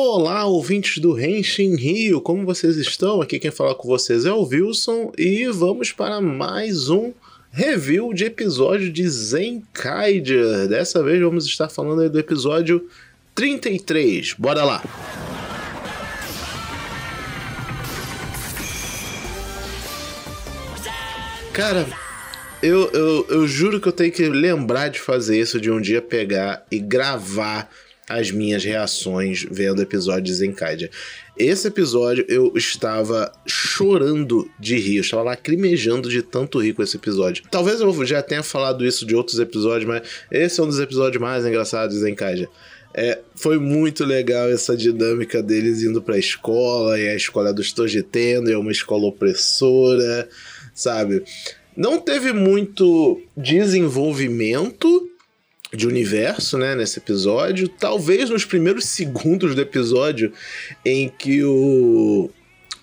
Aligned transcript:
Olá, 0.00 0.44
ouvintes 0.44 0.98
do 0.98 1.12
Renshin 1.12 1.74
Rio, 1.74 2.20
como 2.20 2.46
vocês 2.46 2.76
estão? 2.76 3.20
Aqui 3.20 3.36
quem 3.36 3.50
fala 3.50 3.74
com 3.74 3.88
vocês 3.88 4.24
é 4.24 4.32
o 4.32 4.44
Wilson 4.44 5.10
e 5.18 5.48
vamos 5.48 5.90
para 5.90 6.20
mais 6.20 6.88
um 6.88 7.12
review 7.50 8.14
de 8.14 8.26
episódio 8.26 8.92
de 8.92 9.08
Zenkaiger. 9.08 10.68
Dessa 10.68 11.02
vez 11.02 11.20
vamos 11.20 11.46
estar 11.46 11.68
falando 11.68 12.08
do 12.08 12.16
episódio 12.16 12.88
33. 13.34 14.34
Bora 14.34 14.62
lá! 14.62 14.84
Cara, 21.52 21.84
eu, 22.62 22.88
eu, 22.92 23.26
eu 23.30 23.48
juro 23.48 23.80
que 23.80 23.88
eu 23.88 23.92
tenho 23.92 24.12
que 24.12 24.28
lembrar 24.28 24.90
de 24.90 25.00
fazer 25.00 25.40
isso 25.40 25.60
de 25.60 25.72
um 25.72 25.80
dia 25.80 26.00
pegar 26.00 26.64
e 26.70 26.78
gravar 26.78 27.68
as 28.08 28.30
minhas 28.30 28.64
reações 28.64 29.46
vendo 29.50 29.82
episódios 29.82 30.40
em 30.40 30.52
Kaidia. 30.52 30.90
Esse 31.36 31.68
episódio 31.68 32.24
eu 32.28 32.52
estava 32.56 33.30
chorando 33.46 34.50
de 34.58 34.76
rir, 34.76 34.96
eu 34.96 35.02
estava 35.02 35.22
lacrimejando 35.22 36.08
de 36.08 36.22
tanto 36.22 36.58
rir 36.58 36.72
com 36.72 36.82
esse 36.82 36.96
episódio. 36.96 37.44
Talvez 37.50 37.80
eu 37.80 38.04
já 38.04 38.22
tenha 38.22 38.42
falado 38.42 38.84
isso 38.84 39.06
de 39.06 39.14
outros 39.14 39.38
episódios, 39.38 39.88
mas 39.88 40.02
esse 40.32 40.58
é 40.58 40.62
um 40.62 40.66
dos 40.66 40.80
episódios 40.80 41.20
mais 41.20 41.46
engraçados 41.46 42.02
em 42.02 42.14
Kaidia. 42.14 42.48
É, 42.94 43.20
foi 43.36 43.58
muito 43.58 44.04
legal 44.04 44.48
essa 44.48 44.76
dinâmica 44.76 45.42
deles 45.42 45.82
indo 45.82 46.02
para 46.02 46.16
a 46.16 46.18
escola, 46.18 46.98
e 46.98 47.08
a 47.08 47.14
escola 47.14 47.50
é 47.50 47.52
dos 47.52 47.72
Tojitendo, 47.72 48.50
é 48.50 48.56
uma 48.56 48.72
escola 48.72 49.06
opressora, 49.06 50.28
sabe? 50.74 51.22
Não 51.76 52.00
teve 52.00 52.32
muito 52.32 53.20
desenvolvimento 53.36 55.08
de 55.72 55.86
universo, 55.86 56.56
né, 56.56 56.74
nesse 56.74 56.98
episódio. 56.98 57.68
Talvez 57.68 58.30
nos 58.30 58.44
primeiros 58.44 58.84
segundos 58.88 59.54
do 59.54 59.60
episódio 59.60 60.32
em 60.84 61.08
que 61.08 61.42
o 61.44 62.30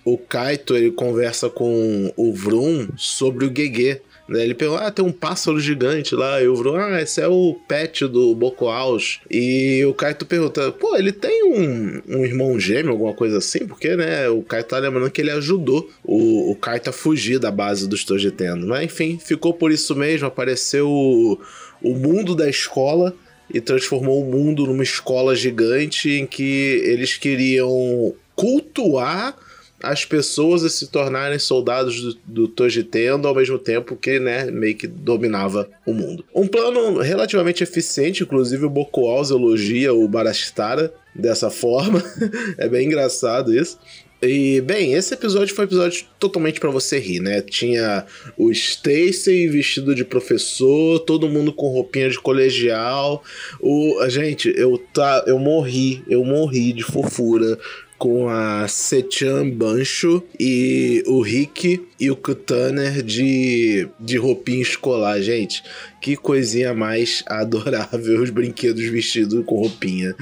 o 0.06 0.20
Kaito 0.20 0.76
ele 0.76 0.92
conversa 0.92 1.50
com 1.50 2.14
o 2.16 2.32
Vroom 2.32 2.90
sobre 2.96 3.46
o 3.46 3.54
Gegê. 3.54 4.02
Né? 4.28 4.44
Ele 4.44 4.54
pergunta, 4.54 4.84
ah, 4.84 4.92
tem 4.92 5.06
um 5.06 5.12
pássaro 5.12 5.60
gigante 5.60 6.16
lá. 6.16 6.42
E 6.42 6.48
o 6.48 6.56
Vroom, 6.56 6.78
ah, 6.78 7.02
esse 7.02 7.22
é 7.22 7.28
o 7.28 7.56
pet 7.68 8.08
do 8.08 8.34
Bokoaus. 8.34 9.20
E 9.30 9.84
o 9.86 9.94
Kaito 9.94 10.26
pergunta, 10.26 10.72
pô, 10.72 10.96
ele 10.96 11.12
tem 11.12 11.44
um, 11.44 12.02
um 12.08 12.26
irmão 12.26 12.60
gêmeo, 12.60 12.92
alguma 12.92 13.14
coisa 13.14 13.38
assim? 13.38 13.68
Porque, 13.68 13.96
né, 13.96 14.28
o 14.30 14.42
Kaito 14.42 14.70
tá 14.70 14.80
lembrando 14.80 15.12
que 15.12 15.22
ele 15.22 15.32
ajudou 15.32 15.90
o, 16.04 16.52
o 16.52 16.56
Kaito 16.56 16.90
a 16.90 16.94
fugir 16.94 17.40
da 17.40 17.52
base 17.52 17.88
dos 17.88 18.04
Tojitendo. 18.04 18.68
Mas, 18.68 18.86
enfim, 18.86 19.20
ficou 19.20 19.54
por 19.54 19.72
isso 19.72 19.96
mesmo. 19.96 20.28
Apareceu 20.28 20.90
o 20.90 21.40
o 21.82 21.94
mundo 21.94 22.36
da 22.36 22.50
escola 22.50 23.16
e 23.54 23.62
transformou 23.62 24.22
o 24.22 24.26
mundo 24.26 24.66
numa 24.66 24.84
escola 24.84 25.36
gigante 25.36 26.10
em 26.10 26.26
que 26.26 26.82
eles 26.84 27.16
queriam 27.16 28.14
cultuar 28.36 29.36
as 29.82 30.06
pessoas 30.06 30.72
se 30.74 30.88
tornarem 30.88 31.38
soldados 31.38 32.02
do, 32.02 32.18
do 32.26 32.48
Tojitendo 32.48 33.28
ao 33.28 33.36
mesmo 33.36 33.60
tempo 33.60 33.96
que, 33.96 34.20
né, 34.20 34.50
meio 34.50 34.76
que 34.76 34.88
dominava 34.88 35.70
o 35.86 35.94
mundo. 35.94 36.26
Um 36.34 36.48
plano 36.48 37.00
relativamente 37.00 37.64
eficiente, 37.64 38.24
inclusive 38.24 38.66
o 38.66 38.70
Bokuaus 38.70 39.32
elogia 39.32 39.94
o 39.94 40.08
Barastara 40.08 40.94
dessa 41.14 41.50
forma. 41.50 42.04
é 42.58 42.68
bem 42.68 42.88
engraçado 42.88 43.54
isso. 43.54 43.78
E, 44.22 44.62
bem, 44.62 44.94
esse 44.94 45.14
episódio 45.14 45.54
foi 45.54 45.66
um 45.66 45.68
episódio 45.68 46.06
totalmente 46.18 46.60
para 46.60 46.70
você 46.70 46.98
rir, 46.98 47.20
né? 47.20 47.42
Tinha 47.42 48.06
o 48.38 48.50
Stacy 48.50 49.48
vestido 49.48 49.94
de 49.94 50.04
professor, 50.04 51.00
todo 51.00 51.30
mundo 51.30 51.54
com 51.54 51.68
roupinha 51.68 52.10
de 52.10 52.18
colegial. 52.20 53.24
O, 53.60 53.98
gente, 54.08 54.52
eu, 54.58 54.78
tá, 54.94 55.24
eu 55.28 55.38
morri, 55.38 56.02
eu 56.08 56.24
morri 56.24 56.74
de 56.74 56.84
fofura 56.84 57.60
com 57.98 58.28
a 58.30 58.68
Sechan 58.68 59.50
Bancho 59.50 60.22
e 60.40 61.04
o 61.08 61.22
Rick 61.22 61.86
e 62.00 62.12
o 62.12 62.16
Kutaner 62.16 63.02
de, 63.02 63.88
de 64.00 64.18
roupinha 64.18 64.62
escolar, 64.62 65.22
gente. 65.22 65.64
Que 66.02 66.16
coisinha 66.16 66.74
mais 66.74 67.24
adorável, 67.28 68.22
os 68.22 68.30
brinquedos 68.30 68.86
vestidos 68.86 69.44
com 69.46 69.60
roupinha. 69.60 70.16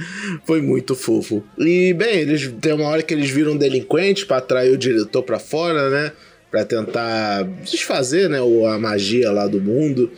Foi 0.46 0.62
muito 0.62 0.94
fofo. 0.94 1.42
E, 1.58 1.92
bem, 1.92 2.20
eles 2.20 2.52
tem 2.60 2.72
uma 2.72 2.88
hora 2.88 3.02
que 3.02 3.12
eles 3.12 3.30
viram 3.30 3.56
delinquentes 3.56 4.24
para 4.24 4.38
atrair 4.38 4.72
o 4.72 4.78
diretor 4.78 5.22
para 5.22 5.38
fora, 5.38 5.90
né? 5.90 6.12
Para 6.50 6.64
tentar 6.64 7.42
desfazer, 7.64 8.30
né, 8.30 8.38
a 8.38 8.78
magia 8.78 9.32
lá 9.32 9.48
do 9.48 9.60
mundo. 9.60 10.10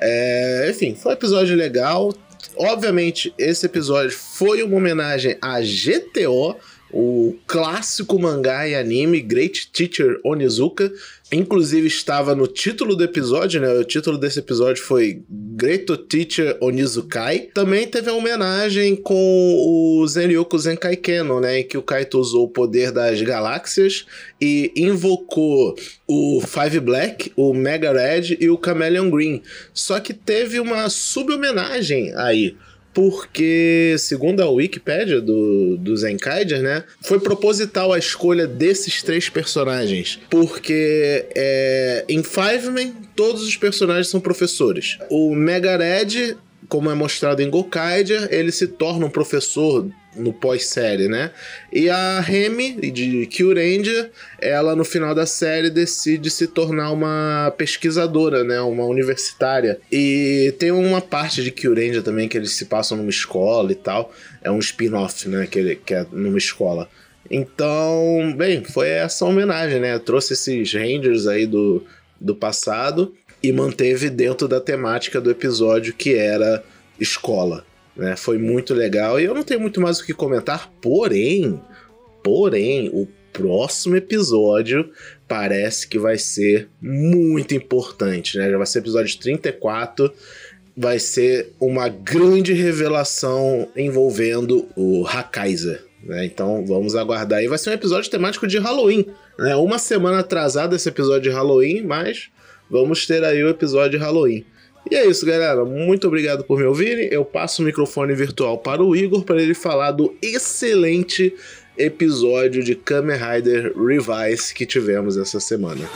É, 0.00 0.68
enfim, 0.70 0.94
foi 0.94 1.12
um 1.12 1.14
episódio 1.14 1.54
legal. 1.54 2.14
Obviamente, 2.56 3.32
esse 3.38 3.66
episódio 3.66 4.10
foi 4.10 4.62
uma 4.62 4.76
homenagem 4.76 5.36
a 5.40 5.60
GTO, 5.60 6.56
o 6.92 7.34
clássico 7.46 8.18
mangá 8.18 8.68
e 8.68 8.74
anime 8.74 9.20
Great 9.20 9.70
Teacher 9.72 10.20
Onizuka. 10.22 10.92
Inclusive 11.32 11.86
estava 11.86 12.34
no 12.34 12.46
título 12.46 12.94
do 12.94 13.02
episódio, 13.02 13.58
né? 13.58 13.72
O 13.72 13.84
título 13.84 14.18
desse 14.18 14.40
episódio 14.40 14.82
foi 14.82 15.22
Great 15.30 15.86
Teacher 16.06 16.58
Onizukai. 16.60 17.48
Também 17.54 17.86
teve 17.86 18.10
a 18.10 18.14
homenagem 18.14 18.94
com 18.94 19.14
o 19.14 20.06
Zenryoku 20.06 20.58
Zenkai 20.58 20.96
Kenon, 20.96 21.40
né? 21.40 21.60
Em 21.60 21.66
que 21.66 21.78
o 21.78 21.82
Kaito 21.82 22.18
usou 22.18 22.44
o 22.44 22.50
poder 22.50 22.92
das 22.92 23.22
galáxias 23.22 24.04
e 24.38 24.70
invocou 24.76 25.74
o 26.06 26.42
Five 26.42 26.80
Black, 26.80 27.32
o 27.34 27.54
Mega 27.54 27.92
Red 27.92 28.36
e 28.38 28.50
o 28.50 28.60
Chameleon 28.62 29.08
Green. 29.08 29.42
Só 29.72 29.98
que 29.98 30.12
teve 30.12 30.60
uma 30.60 30.90
sub-homenagem 30.90 32.14
aí 32.14 32.54
porque, 32.94 33.96
segundo 33.98 34.40
a 34.40 34.50
Wikipedia 34.50 35.20
do, 35.20 35.76
do 35.76 35.96
Zenkaiger, 35.96 36.62
né, 36.62 36.84
foi 37.00 37.18
proposital 37.18 37.92
a 37.92 37.98
escolha 37.98 38.46
desses 38.46 39.02
três 39.02 39.28
personagens, 39.28 40.20
porque 40.28 41.26
é, 41.34 42.04
em 42.08 42.22
Fiveman 42.22 42.92
todos 43.16 43.42
os 43.42 43.56
personagens 43.56 44.08
são 44.08 44.20
professores. 44.20 44.98
O 45.10 45.34
Mega 45.34 45.76
Red 45.76 46.36
como 46.68 46.90
é 46.90 46.94
mostrado 46.94 47.42
em 47.42 47.50
Gokaiger, 47.50 48.28
ele 48.30 48.50
se 48.50 48.66
torna 48.66 49.04
um 49.04 49.10
professor 49.10 49.86
no 50.14 50.32
pós-série, 50.32 51.08
né? 51.08 51.30
E 51.72 51.88
a 51.88 52.20
Remy, 52.20 52.90
de 52.90 53.26
Kyuranger, 53.26 54.10
ela 54.38 54.76
no 54.76 54.84
final 54.84 55.14
da 55.14 55.26
série 55.26 55.70
decide 55.70 56.30
se 56.30 56.46
tornar 56.46 56.90
uma 56.90 57.52
pesquisadora, 57.56 58.44
né? 58.44 58.60
Uma 58.60 58.84
universitária. 58.84 59.80
E 59.90 60.54
tem 60.58 60.70
uma 60.70 61.00
parte 61.00 61.42
de 61.42 61.50
Kyuranger 61.50 62.02
também 62.02 62.28
que 62.28 62.36
eles 62.36 62.52
se 62.52 62.66
passam 62.66 62.96
numa 62.96 63.10
escola 63.10 63.72
e 63.72 63.76
tal. 63.76 64.12
É 64.42 64.50
um 64.50 64.58
spin-off, 64.58 65.28
né? 65.28 65.46
Que, 65.46 65.76
que 65.76 65.94
é 65.94 66.06
numa 66.12 66.38
escola. 66.38 66.88
Então, 67.30 68.34
bem, 68.36 68.62
foi 68.62 68.88
essa 68.88 69.24
homenagem, 69.24 69.80
né? 69.80 69.98
trouxe 69.98 70.34
esses 70.34 70.72
Rangers 70.74 71.26
aí 71.26 71.46
do, 71.46 71.82
do 72.20 72.34
passado 72.34 73.14
e 73.42 73.50
manteve 73.50 74.10
dentro 74.10 74.46
da 74.46 74.60
temática 74.60 75.20
do 75.20 75.30
episódio 75.30 75.94
que 75.94 76.14
era 76.14 76.62
escola. 77.00 77.64
Né? 77.96 78.16
Foi 78.16 78.38
muito 78.38 78.74
legal 78.74 79.20
e 79.20 79.24
eu 79.24 79.34
não 79.34 79.42
tenho 79.42 79.60
muito 79.60 79.80
mais 79.80 80.00
o 80.00 80.06
que 80.06 80.14
comentar, 80.14 80.70
porém, 80.80 81.60
porém, 82.22 82.90
o 82.92 83.06
próximo 83.32 83.96
episódio 83.96 84.90
parece 85.26 85.88
que 85.88 85.98
vai 85.98 86.18
ser 86.18 86.68
muito 86.80 87.54
importante, 87.54 88.36
né? 88.36 88.50
Já 88.50 88.58
vai 88.58 88.66
ser 88.66 88.80
episódio 88.80 89.18
34, 89.18 90.12
vai 90.76 90.98
ser 90.98 91.52
uma 91.58 91.88
grande 91.88 92.52
revelação 92.52 93.68
envolvendo 93.76 94.68
o 94.76 95.06
Hakaiser. 95.06 95.84
Né? 96.02 96.24
Então 96.24 96.64
vamos 96.66 96.94
aguardar 96.94 97.38
aí. 97.38 97.48
Vai 97.48 97.58
ser 97.58 97.70
um 97.70 97.74
episódio 97.74 98.10
temático 98.10 98.46
de 98.46 98.58
Halloween. 98.58 99.06
Né? 99.38 99.54
Uma 99.56 99.78
semana 99.78 100.20
atrasado 100.20 100.74
esse 100.74 100.88
episódio 100.88 101.30
de 101.30 101.30
Halloween, 101.30 101.82
mas 101.82 102.28
vamos 102.70 103.06
ter 103.06 103.24
aí 103.24 103.42
o 103.42 103.48
episódio 103.48 103.98
de 103.98 104.04
Halloween. 104.04 104.44
E 104.90 104.94
é 104.94 105.06
isso, 105.06 105.24
galera. 105.24 105.64
Muito 105.64 106.06
obrigado 106.06 106.44
por 106.44 106.58
me 106.58 106.64
ouvirem. 106.64 107.08
Eu 107.10 107.24
passo 107.24 107.62
o 107.62 107.64
microfone 107.64 108.14
virtual 108.14 108.58
para 108.58 108.82
o 108.82 108.94
Igor 108.96 109.24
para 109.24 109.40
ele 109.40 109.54
falar 109.54 109.92
do 109.92 110.14
excelente 110.20 111.34
episódio 111.76 112.62
de 112.62 112.74
Kamen 112.74 113.16
Rider 113.16 113.72
Revise 113.76 114.52
que 114.52 114.66
tivemos 114.66 115.16
essa 115.16 115.40
semana. 115.40 115.88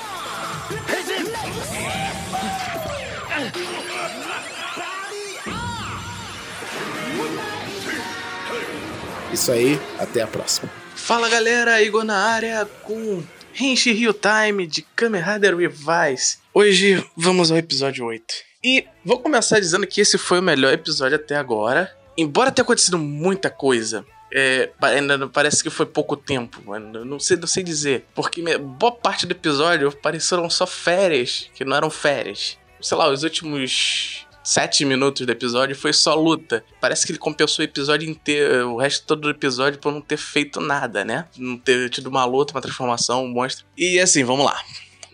Isso 9.32 9.52
aí, 9.52 9.78
até 9.98 10.22
a 10.22 10.26
próxima. 10.26 10.70
Fala 10.94 11.28
galera, 11.28 11.82
Igor 11.82 12.04
na 12.04 12.16
área 12.16 12.66
com 12.82 13.22
Henshi 13.54 13.92
Rio 13.92 14.14
Time 14.14 14.66
de 14.66 14.82
Kamen 14.96 15.22
Rider 15.22 15.56
Revise. 15.56 16.38
Hoje 16.58 17.04
vamos 17.14 17.50
ao 17.50 17.58
episódio 17.58 18.06
8. 18.06 18.34
E 18.64 18.86
vou 19.04 19.20
começar 19.20 19.60
dizendo 19.60 19.86
que 19.86 20.00
esse 20.00 20.16
foi 20.16 20.38
o 20.38 20.42
melhor 20.42 20.72
episódio 20.72 21.16
até 21.16 21.36
agora. 21.36 21.94
Embora 22.16 22.50
tenha 22.50 22.62
acontecido 22.62 22.96
muita 22.96 23.50
coisa, 23.50 24.06
é, 24.32 24.70
ainda 24.80 25.28
parece 25.28 25.62
que 25.62 25.68
foi 25.68 25.84
pouco 25.84 26.16
tempo, 26.16 26.62
não 27.04 27.20
sei, 27.20 27.36
não 27.36 27.46
sei 27.46 27.62
dizer. 27.62 28.06
Porque 28.14 28.42
boa 28.56 28.90
parte 28.90 29.26
do 29.26 29.32
episódio 29.32 29.92
pareceram 29.92 30.48
só 30.48 30.66
férias, 30.66 31.50
que 31.54 31.62
não 31.62 31.76
eram 31.76 31.90
férias. 31.90 32.56
Sei 32.80 32.96
lá, 32.96 33.10
os 33.10 33.22
últimos 33.22 34.26
sete 34.42 34.82
minutos 34.86 35.26
do 35.26 35.32
episódio 35.32 35.76
foi 35.76 35.92
só 35.92 36.14
luta. 36.14 36.64
Parece 36.80 37.04
que 37.04 37.12
ele 37.12 37.18
compensou 37.18 37.62
o 37.62 37.68
episódio 37.68 38.08
inteiro, 38.08 38.72
o 38.72 38.78
resto 38.78 39.04
todo 39.06 39.20
do 39.20 39.30
episódio 39.30 39.78
por 39.78 39.92
não 39.92 40.00
ter 40.00 40.16
feito 40.16 40.58
nada, 40.58 41.04
né? 41.04 41.26
Não 41.36 41.58
ter 41.58 41.90
tido 41.90 42.06
uma 42.06 42.24
luta, 42.24 42.54
uma 42.54 42.62
transformação, 42.62 43.26
um 43.26 43.28
monstro. 43.28 43.66
E 43.76 44.00
assim, 44.00 44.24
vamos 44.24 44.46
lá. 44.46 44.58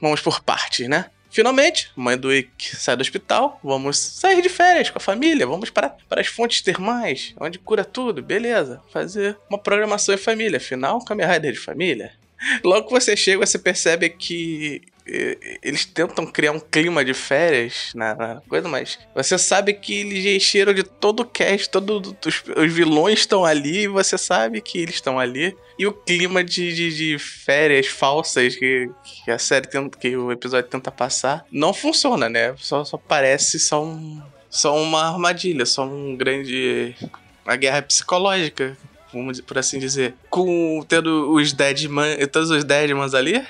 Vamos 0.00 0.20
por 0.20 0.40
partes, 0.40 0.88
né? 0.88 1.06
Finalmente, 1.32 1.90
mãe 1.96 2.16
do 2.16 2.30
Ick 2.30 2.76
sai 2.76 2.94
do 2.94 3.00
hospital, 3.00 3.58
vamos 3.64 3.98
sair 3.98 4.42
de 4.42 4.50
férias 4.50 4.90
com 4.90 4.98
a 4.98 5.00
família, 5.00 5.46
vamos 5.46 5.70
para, 5.70 5.88
para 6.06 6.20
as 6.20 6.26
fontes 6.26 6.60
termais, 6.60 7.34
onde 7.40 7.58
cura 7.58 7.86
tudo, 7.86 8.22
beleza. 8.22 8.82
Fazer 8.92 9.38
uma 9.48 9.58
programação 9.58 10.14
em 10.14 10.18
família, 10.18 10.58
afinal, 10.58 11.02
Kamen 11.02 11.26
Rider 11.26 11.52
de 11.52 11.58
família. 11.58 12.12
Logo 12.62 12.86
que 12.86 12.92
você 12.92 13.16
chega, 13.16 13.46
você 13.46 13.58
percebe 13.58 14.10
que 14.10 14.82
eles 15.04 15.84
tentam 15.84 16.24
criar 16.26 16.52
um 16.52 16.60
clima 16.60 17.04
de 17.04 17.12
férias 17.12 17.92
na, 17.94 18.40
coisa, 18.48 18.68
mas 18.68 18.98
você 19.14 19.36
sabe 19.36 19.74
que 19.74 19.94
eles 20.00 20.24
encheram 20.24 20.72
de 20.72 20.82
todo 20.82 21.20
o 21.20 21.24
cast, 21.24 21.68
todos 21.68 22.14
os, 22.24 22.42
os, 22.56 22.72
vilões 22.72 23.20
estão 23.20 23.44
ali, 23.44 23.80
e 23.80 23.88
você 23.88 24.16
sabe 24.16 24.60
que 24.60 24.78
eles 24.78 24.96
estão 24.96 25.18
ali. 25.18 25.56
E 25.78 25.86
o 25.86 25.92
clima 25.92 26.44
de, 26.44 26.72
de, 26.74 26.94
de 26.94 27.18
férias 27.18 27.86
falsas 27.86 28.54
que, 28.54 28.88
que, 29.24 29.30
a 29.30 29.38
série 29.38 29.66
tenta, 29.66 29.98
que 29.98 30.16
o 30.16 30.30
episódio 30.30 30.70
tenta 30.70 30.90
passar 30.90 31.44
não 31.50 31.74
funciona, 31.74 32.28
né? 32.28 32.54
Só, 32.58 32.84
só 32.84 32.96
parece 32.96 33.58
só, 33.58 33.82
um, 33.82 34.22
só 34.48 34.76
uma 34.80 35.12
armadilha, 35.12 35.66
só 35.66 35.84
um 35.84 36.16
grande. 36.16 36.94
uma 37.44 37.56
guerra 37.56 37.82
psicológica 37.82 38.76
vamos 39.12 39.40
por 39.40 39.58
assim 39.58 39.78
dizer, 39.78 40.14
com 40.30 40.82
tendo 40.88 41.32
os 41.34 41.52
Deadman, 41.52 42.16
todos 42.28 42.50
os 42.50 42.64
Deadmans 42.64 43.12
ali, 43.14 43.44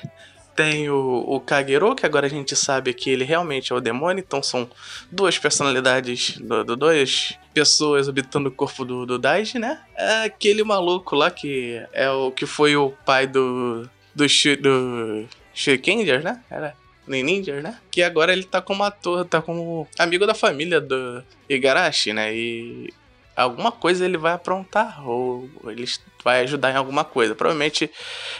tem 0.55 0.89
o, 0.89 1.23
o 1.27 1.39
Kagero, 1.39 1.95
que 1.95 2.05
agora 2.05 2.27
a 2.27 2.29
gente 2.29 2.55
sabe 2.55 2.93
que 2.93 3.09
ele 3.09 3.23
realmente 3.23 3.71
é 3.71 3.75
o 3.75 3.81
demônio, 3.81 4.23
então 4.25 4.41
são 4.41 4.69
duas 5.11 5.37
personalidades, 5.37 6.37
do, 6.37 6.63
do 6.63 6.75
duas 6.75 7.37
pessoas 7.53 8.07
habitando 8.09 8.49
o 8.49 8.51
corpo 8.51 8.85
do, 8.85 9.05
do 9.05 9.19
Daiji, 9.19 9.59
né? 9.59 9.81
É 9.95 10.23
aquele 10.25 10.63
maluco 10.63 11.15
lá 11.15 11.29
que 11.29 11.81
é 11.93 12.09
o 12.09 12.31
que 12.31 12.45
foi 12.45 12.75
o 12.75 12.91
pai 13.05 13.27
do. 13.27 13.89
do, 14.13 14.25
do 14.61 15.27
Shurikengers, 15.53 16.23
né? 16.23 16.41
Era 16.49 16.75
Ninja, 17.07 17.61
né? 17.61 17.77
Que 17.91 18.01
agora 18.01 18.31
ele 18.31 18.43
tá 18.43 18.61
como 18.61 18.83
ator, 18.83 19.25
tá 19.25 19.41
como 19.41 19.87
amigo 19.99 20.25
da 20.25 20.33
família 20.33 20.79
do 20.79 21.23
Igarashi, 21.49 22.13
né? 22.13 22.33
E 22.33 22.93
alguma 23.35 23.71
coisa 23.71 24.05
ele 24.05 24.17
vai 24.17 24.33
aprontar, 24.33 25.07
ou 25.07 25.49
ele 25.65 25.85
vai 26.23 26.41
ajudar 26.41 26.71
em 26.71 26.75
alguma 26.75 27.03
coisa. 27.03 27.35
Provavelmente 27.35 27.89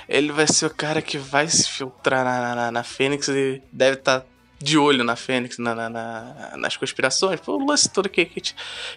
ele 0.07 0.31
vai 0.31 0.48
ser 0.48 0.66
o 0.66 0.74
cara 0.74 1.01
que 1.01 1.18
vai 1.18 1.48
se 1.48 1.69
filtrar 1.69 2.24
na, 2.24 2.56
na, 2.56 2.72
na 2.72 2.84
Fênix 2.84 3.28
e 3.28 3.62
deve 3.72 3.98
estar 3.98 4.22
tá 4.22 4.25
de 4.60 4.78
olho 4.78 5.04
na 5.04 5.16
Fênix, 5.16 5.57
na, 5.57 5.75
na, 5.75 5.90
na, 5.90 6.54
nas 6.57 6.78
conspirações. 6.78 7.40
O 7.45 7.66
lance 7.66 7.90
todo 7.90 8.07
que, 8.07 8.24
que, 8.25 8.42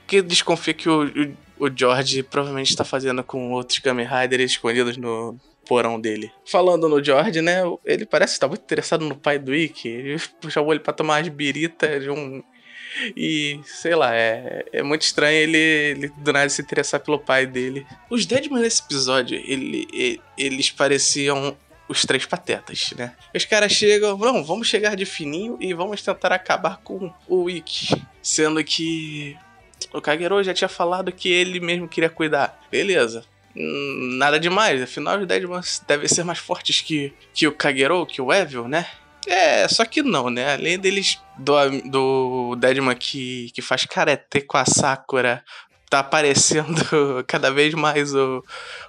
que 0.06 0.22
desconfia 0.22 0.72
que 0.72 0.88
o, 0.88 1.04
o, 1.04 1.66
o 1.66 1.70
George 1.74 2.22
provavelmente 2.22 2.70
está 2.70 2.84
fazendo 2.84 3.24
com 3.24 3.50
outros 3.50 3.80
Kamen 3.80 4.06
Riders 4.06 4.52
escondidos 4.52 4.96
no 4.96 5.36
porão 5.66 6.00
dele. 6.00 6.30
Falando 6.44 6.88
no 6.88 7.02
George, 7.02 7.42
né? 7.42 7.62
Ele 7.84 8.06
parece 8.06 8.34
estar 8.34 8.46
muito 8.46 8.62
interessado 8.62 9.04
no 9.04 9.16
pai 9.16 9.38
do 9.38 9.52
Ikki. 9.52 9.88
Ele 9.88 10.20
chamou 10.48 10.72
ele 10.72 10.80
para 10.80 10.92
tomar 10.92 11.20
as 11.20 11.28
biritas 11.28 12.04
de 12.04 12.10
um 12.10 12.42
e, 13.16 13.60
sei 13.64 13.94
lá, 13.94 14.14
é, 14.14 14.64
é 14.72 14.82
muito 14.82 15.02
estranho 15.02 15.36
ele, 15.36 15.56
ele 15.56 16.12
do 16.16 16.32
nada 16.32 16.48
se 16.48 16.62
interessar 16.62 17.00
pelo 17.00 17.18
pai 17.18 17.46
dele. 17.46 17.86
Os 18.10 18.26
Deadman 18.26 18.62
nesse 18.62 18.82
episódio, 18.82 19.38
ele, 19.44 19.86
ele, 19.92 20.20
eles 20.36 20.70
pareciam 20.70 21.56
os 21.88 22.02
três 22.02 22.26
patetas, 22.26 22.92
né? 22.96 23.14
Os 23.34 23.44
caras 23.44 23.72
chegam, 23.72 24.16
não, 24.18 24.44
vamos 24.44 24.68
chegar 24.68 24.96
de 24.96 25.04
fininho 25.04 25.56
e 25.60 25.72
vamos 25.72 26.02
tentar 26.02 26.32
acabar 26.32 26.78
com 26.78 27.12
o 27.28 27.44
Wiki. 27.44 28.02
Sendo 28.22 28.62
que 28.64 29.36
o 29.92 30.00
Kagero 30.00 30.42
já 30.42 30.52
tinha 30.52 30.68
falado 30.68 31.12
que 31.12 31.28
ele 31.28 31.60
mesmo 31.60 31.88
queria 31.88 32.10
cuidar. 32.10 32.60
Beleza. 32.70 33.24
Hum, 33.54 34.16
nada 34.18 34.38
demais, 34.38 34.82
afinal 34.82 35.18
os 35.18 35.26
Deadman 35.26 35.60
devem 35.86 36.08
ser 36.08 36.24
mais 36.24 36.38
fortes 36.38 36.80
que, 36.80 37.12
que 37.32 37.46
o 37.46 37.52
Kagero, 37.52 38.04
que 38.04 38.20
o 38.20 38.32
Evil, 38.32 38.68
né? 38.68 38.86
É, 39.26 39.66
só 39.68 39.84
que 39.84 40.02
não, 40.02 40.30
né? 40.30 40.54
Além 40.54 40.78
deles 40.78 41.20
do, 41.38 41.54
do 41.84 42.56
Deadman 42.56 42.94
que, 42.94 43.50
que 43.52 43.60
faz 43.60 43.84
karate 43.84 44.40
com 44.42 44.56
a 44.56 44.64
Sakura, 44.64 45.44
tá 45.90 46.00
aparecendo 46.00 46.82
cada 47.26 47.50
vez 47.50 47.74
mais 47.74 48.14
o, 48.14 48.44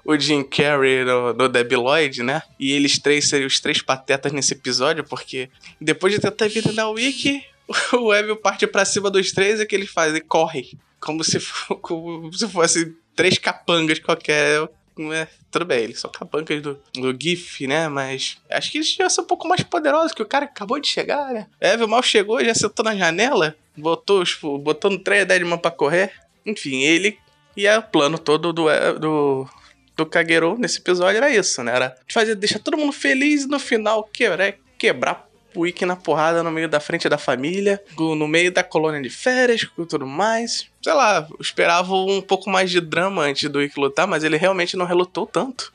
o 0.06 0.18
Jim 0.18 0.44
Carrey 0.44 1.04
no, 1.04 1.34
no 1.34 1.50
Debbie 1.50 1.76
Lloyd, 1.76 2.24
né? 2.24 2.42
E 2.60 2.72
eles 2.72 3.00
três 3.00 3.28
seriam 3.30 3.48
os 3.48 3.60
três 3.60 3.82
patetas 3.82 4.32
nesse 4.32 4.54
episódio, 4.54 5.04
porque 5.04 5.50
depois 5.80 6.14
de 6.14 6.20
tentar 6.20 6.48
vir 6.48 6.72
na 6.74 6.88
Wiki, 6.90 7.44
o 7.94 8.14
Evil 8.14 8.38
parte 8.38 8.66
pra 8.68 8.86
cima 8.86 9.10
dos 9.10 9.32
três 9.32 9.60
e 9.60 9.66
que 9.66 9.76
eles 9.76 9.90
fazem? 9.90 10.22
Corre. 10.22 10.78
Como 11.00 11.24
se, 11.24 11.40
como 11.82 12.34
se 12.34 12.48
fosse 12.48 12.96
três 13.16 13.38
capangas 13.38 14.00
qualquer 14.00 14.68
é, 15.14 15.28
tudo 15.52 15.66
bem, 15.66 15.84
eles 15.84 16.00
são 16.00 16.12
capancas 16.12 16.62
do, 16.62 16.80
do 16.94 17.16
GIF, 17.20 17.68
né? 17.68 17.88
Mas 17.88 18.38
acho 18.50 18.72
que 18.72 18.78
eles 18.78 18.92
deviam 18.92 19.10
ser 19.10 19.22
um 19.22 19.26
pouco 19.26 19.48
mais 19.48 19.64
poderosos, 19.64 20.12
que 20.12 20.22
o 20.22 20.28
cara 20.28 20.46
acabou 20.46 20.80
de 20.80 20.88
chegar, 20.88 21.34
né? 21.34 21.48
Evil 21.62 21.88
mal 21.88 22.04
chegou, 22.04 22.44
já 22.44 22.54
sentou 22.54 22.84
na 22.84 22.96
janela, 22.96 23.56
botou, 23.76 24.24
tipo, 24.24 24.58
botou 24.58 24.92
no 24.92 25.00
trem 25.00 25.26
Deadman 25.26 25.58
pra 25.58 25.72
correr. 25.72 26.12
Enfim, 26.46 26.82
ele. 26.84 27.18
E 27.56 27.66
é 27.66 27.78
o 27.78 27.84
plano 27.84 28.18
todo 28.18 28.54
do, 28.54 28.66
do, 29.00 29.50
do 29.96 30.06
Kagero 30.06 30.58
nesse 30.58 30.80
episódio 30.80 31.18
era 31.18 31.30
isso, 31.30 31.64
né? 31.64 31.76
Era 31.76 31.96
fazer, 32.08 32.36
deixar 32.36 32.60
todo 32.60 32.78
mundo 32.78 32.92
feliz 32.92 33.44
e 33.44 33.48
no 33.48 33.60
final 33.60 34.04
quebrar, 34.04 34.54
quebrar 34.78 35.27
o 35.56 35.66
Ikki 35.66 35.86
na 35.86 35.96
porrada 35.96 36.44
no 36.44 36.52
meio 36.52 36.70
da 36.70 36.80
frente 36.80 37.10
da 37.10 37.18
família, 37.18 37.82
no 37.98 38.28
meio 38.28 38.52
da 38.52 38.64
colônia 38.64 39.02
de 39.02 39.10
férias 39.10 39.68
e 39.78 39.86
tudo 39.86 40.06
mais. 40.06 40.68
Sei 40.82 40.94
lá, 40.94 41.28
esperava 41.40 41.94
um 41.94 42.22
pouco 42.22 42.50
mais 42.50 42.70
de 42.70 42.80
drama 42.80 43.24
antes 43.24 43.50
do 43.50 43.62
Ikki 43.62 43.80
lutar, 43.80 44.08
mas 44.08 44.24
ele 44.24 44.38
realmente 44.38 44.78
não 44.78 44.86
relutou 44.86 45.26
tanto. 45.26 45.72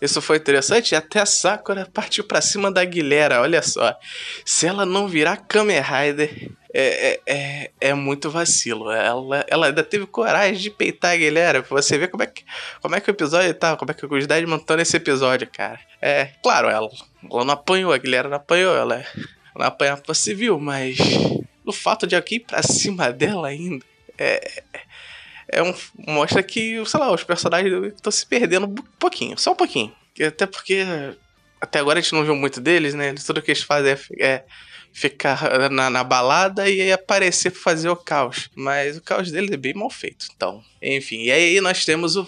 Isso 0.00 0.20
foi 0.20 0.36
interessante. 0.36 0.92
E 0.92 0.94
até 0.96 1.20
a 1.20 1.26
Sakura 1.26 1.88
partiu 1.92 2.24
para 2.24 2.40
cima 2.40 2.70
da 2.70 2.84
Guilherme. 2.84 3.36
Olha 3.36 3.62
só. 3.62 3.94
Se 4.44 4.66
ela 4.66 4.84
não 4.84 5.08
virar 5.08 5.36
Kamen 5.36 5.80
Rider, 5.80 6.50
é, 6.72 7.12
é, 7.12 7.20
é, 7.26 7.70
é, 7.80 7.94
muito 7.94 8.30
vacilo. 8.30 8.90
Ela, 8.90 9.44
ela 9.48 9.66
ainda 9.68 9.82
teve 9.82 10.06
coragem 10.06 10.60
de 10.60 10.70
peitar 10.70 11.12
a 11.12 11.16
Guilherme. 11.16 11.64
Você 11.70 11.96
ver 11.96 12.08
como 12.08 12.22
é 12.22 12.26
que, 12.26 12.44
como 12.82 12.94
é 12.94 13.00
que 13.00 13.10
o 13.10 13.12
episódio 13.12 13.54
tá, 13.54 13.76
como 13.76 13.90
é 13.90 13.94
que 13.94 14.04
a 14.04 14.08
curiosidade 14.08 14.44
montou 14.46 14.76
nesse 14.76 14.96
episódio, 14.96 15.48
cara. 15.50 15.80
É, 16.02 16.26
claro, 16.42 16.68
ela, 16.68 16.90
ela 17.30 17.44
não 17.44 17.54
apanhou, 17.54 17.92
a 17.92 17.98
Guilherme 17.98 18.30
não 18.30 18.36
apanhou, 18.36 18.76
ela, 18.76 18.96
ela 18.96 19.04
não 19.54 19.66
apanhava 19.66 20.02
pra 20.02 20.14
civil, 20.14 20.60
mas 20.60 20.98
o 21.64 21.72
fato 21.72 22.06
de 22.06 22.14
aqui 22.14 22.36
ir 22.36 22.40
pra 22.40 22.62
cima 22.62 23.10
dela 23.10 23.48
ainda 23.48 23.84
é, 24.18 24.62
é 25.48 25.62
um, 25.62 25.74
mostra 26.06 26.42
que, 26.42 26.84
sei 26.86 27.00
lá, 27.00 27.12
os 27.12 27.24
personagens 27.24 27.94
estão 27.94 28.10
se 28.10 28.26
perdendo 28.26 28.66
um 28.66 28.74
pouquinho, 28.98 29.38
só 29.38 29.52
um 29.52 29.56
pouquinho. 29.56 29.92
Até 30.26 30.46
porque 30.46 30.84
até 31.60 31.78
agora 31.78 31.98
a 31.98 32.02
gente 32.02 32.12
não 32.12 32.24
viu 32.24 32.34
muito 32.34 32.60
deles, 32.60 32.94
né? 32.94 33.14
Tudo 33.14 33.42
que 33.42 33.50
eles 33.50 33.62
fazem 33.62 33.92
é, 33.92 33.98
é 34.20 34.44
ficar 34.92 35.68
na, 35.70 35.90
na, 35.90 36.02
balada 36.02 36.68
e 36.68 36.80
aí 36.80 36.92
aparecer 36.92 37.50
pra 37.50 37.60
fazer 37.60 37.88
o 37.88 37.96
caos. 37.96 38.48
Mas 38.54 38.96
o 38.96 39.02
caos 39.02 39.30
deles 39.30 39.50
é 39.50 39.56
bem 39.56 39.74
mal 39.74 39.90
feito. 39.90 40.26
Então, 40.34 40.62
enfim. 40.80 41.22
E 41.22 41.30
aí 41.30 41.60
nós 41.60 41.84
temos 41.84 42.16
o, 42.16 42.26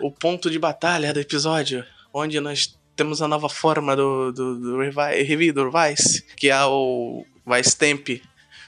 o 0.00 0.10
ponto 0.10 0.50
de 0.50 0.58
batalha 0.58 1.12
do 1.12 1.20
episódio, 1.20 1.84
onde 2.12 2.40
nós 2.40 2.78
temos 2.96 3.20
a 3.20 3.28
nova 3.28 3.48
forma 3.48 3.96
do, 3.96 4.32
do, 4.32 4.60
do 4.60 4.78
Revi, 4.78 5.52
do 5.52 5.70
Vice, 5.70 6.24
que 6.36 6.48
é 6.48 6.64
o 6.64 7.24
Vice 7.46 7.76
Temp 7.76 8.08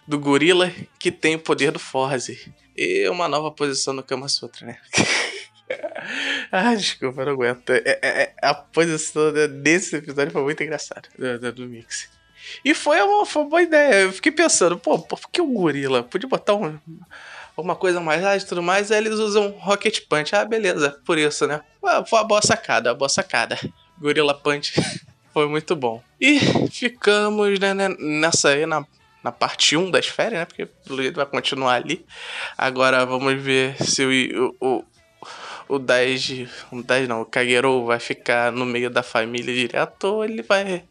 do 0.07 0.19
gorila 0.19 0.71
que 0.99 1.11
tem 1.11 1.37
o 1.37 1.41
poder 1.41 1.73
do 1.73 1.79
Forze. 1.79 2.53
E 2.77 3.09
uma 3.09 3.29
nova 3.29 3.51
posição 3.51 3.95
no 3.95 4.03
Kama 4.03 4.29
Sutra, 4.29 4.67
né? 4.67 4.79
ah, 6.53 6.75
desculpa, 6.75 7.25
não 7.25 7.33
aguento. 7.33 7.71
É, 7.71 7.83
é, 7.85 7.99
é, 8.03 8.35
a 8.43 8.55
posição 8.55 9.33
desse 9.63 9.97
episódio 9.97 10.33
foi 10.33 10.43
muito 10.43 10.63
engraçada 10.63 11.09
do, 11.19 11.53
do, 11.53 11.67
Mix. 11.67 12.09
E 12.65 12.75
foi 12.75 13.01
uma, 13.01 13.27
foi 13.27 13.43
uma 13.43 13.49
boa 13.49 13.63
ideia. 13.63 14.03
Eu 14.03 14.13
fiquei 14.13 14.31
pensando, 14.31 14.79
pô, 14.79 14.99
por 14.99 15.21
que 15.31 15.41
o 15.41 15.47
gorila? 15.47 16.03
Podia 16.03 16.29
botar 16.29 16.55
um, 16.55 16.79
uma 17.57 17.75
coisa 17.75 18.01
mais 18.01 18.23
ágil 18.23 18.47
e 18.47 18.49
tudo 18.49 18.63
mais. 18.63 18.93
Aí 18.93 18.99
eles 18.99 19.15
usam 19.15 19.51
Rocket 19.59 20.01
Punch. 20.07 20.37
Ah, 20.37 20.45
beleza, 20.45 21.01
por 21.05 21.19
isso, 21.19 21.47
né? 21.47 21.63
Foi 21.81 22.19
uma 22.19 22.25
boa 22.25 22.43
sacada, 22.43 22.91
uma 22.91 22.99
boa 22.99 23.09
sacada. 23.09 23.59
Gorila 23.99 24.35
Punch 24.35 24.75
foi 25.33 25.49
muito 25.49 25.75
bom. 25.75 26.03
E 26.21 26.39
ficamos 26.71 27.59
né, 27.59 27.75
né 27.75 27.89
nessa 27.99 28.51
aí, 28.51 28.67
na 28.67 28.87
na 29.27 29.33
parte 29.33 29.77
1 29.77 29.91
das 29.91 30.07
férias, 30.07 30.39
né? 30.39 30.45
Porque 30.45 30.69
o 30.89 30.95
Luiz 30.95 31.13
vai 31.13 31.27
continuar 31.27 31.75
ali. 31.75 32.07
Agora 32.57 33.05
vamos 33.05 33.43
ver 33.43 33.75
se 33.83 34.05
o, 34.05 34.55
o, 34.61 34.85
o 35.69 35.79
10, 35.81 36.47
o 36.71 36.81
10 36.81 37.09
não, 37.09 37.23
o 37.23 37.27
Kagero 37.27 37.85
vai 37.85 37.99
ficar 37.99 38.53
no 38.53 38.65
meio 38.65 38.89
da 38.89 39.03
família 39.03 39.53
direto 39.53 40.05
ou 40.05 40.25
ele 40.25 40.43
vai 40.43 40.85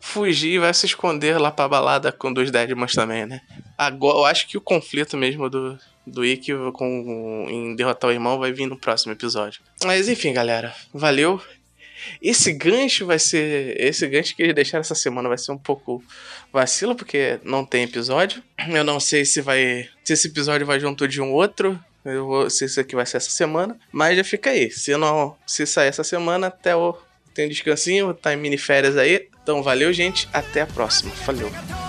fugir 0.00 0.54
e 0.54 0.58
vai 0.58 0.74
se 0.74 0.86
esconder 0.86 1.38
lá 1.38 1.52
pra 1.52 1.68
balada 1.68 2.10
com 2.10 2.32
dois 2.32 2.50
Deadmans 2.50 2.94
também, 2.94 3.26
né? 3.26 3.42
Agora, 3.76 4.18
eu 4.18 4.24
acho 4.24 4.48
que 4.48 4.58
o 4.58 4.60
conflito 4.60 5.16
mesmo 5.16 5.48
do, 5.48 5.78
do 6.04 6.24
Ikki 6.24 6.52
com, 6.72 7.46
em 7.48 7.76
derrotar 7.76 8.10
o 8.10 8.12
irmão 8.12 8.40
vai 8.40 8.50
vir 8.50 8.66
no 8.66 8.76
próximo 8.76 9.12
episódio. 9.12 9.60
Mas 9.84 10.08
enfim, 10.08 10.32
galera, 10.32 10.74
valeu. 10.92 11.40
Esse 12.22 12.52
gancho 12.52 13.06
vai 13.06 13.18
ser. 13.18 13.80
Esse 13.80 14.06
gancho 14.06 14.34
que 14.34 14.42
eles 14.42 14.54
deixaram 14.54 14.80
essa 14.80 14.94
semana 14.94 15.28
vai 15.28 15.38
ser 15.38 15.52
um 15.52 15.58
pouco 15.58 16.02
vacilo, 16.52 16.94
porque 16.94 17.38
não 17.44 17.64
tem 17.64 17.84
episódio. 17.84 18.42
Eu 18.68 18.84
não 18.84 19.00
sei 19.00 19.24
se 19.24 19.40
vai. 19.40 19.88
Se 20.04 20.12
esse 20.12 20.28
episódio 20.28 20.66
vai 20.66 20.80
junto 20.80 21.06
de 21.06 21.20
um 21.20 21.32
outro. 21.32 21.78
Eu 22.04 22.26
vou, 22.26 22.48
se 22.48 22.64
isso 22.64 22.80
aqui 22.80 22.94
vai 22.94 23.04
ser 23.04 23.18
essa 23.18 23.30
semana. 23.30 23.78
Mas 23.92 24.16
já 24.16 24.24
fica 24.24 24.50
aí. 24.50 24.70
Se 24.70 24.96
não. 24.96 25.36
Se 25.46 25.66
sair 25.66 25.88
essa 25.88 26.04
semana, 26.04 26.46
até 26.46 26.74
o. 26.74 26.96
Tem 27.34 27.46
um 27.46 27.50
descansinho, 27.50 28.14
tá 28.14 28.32
em 28.32 28.36
mini 28.36 28.58
férias 28.58 28.96
aí. 28.96 29.28
Então 29.42 29.62
valeu, 29.62 29.92
gente. 29.92 30.28
Até 30.32 30.62
a 30.62 30.66
próxima. 30.66 31.12
Valeu. 31.24 31.87